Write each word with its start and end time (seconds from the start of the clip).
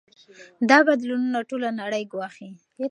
دا 0.69 0.77
بدلونونه 0.87 1.39
ټوله 1.49 1.69
نړۍ 1.81 2.03
ګواښي. 2.11 2.49